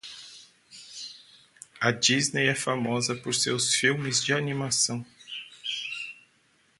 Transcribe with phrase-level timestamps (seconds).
[1.79, 5.05] A Disney é famosa por seus filmes de animação.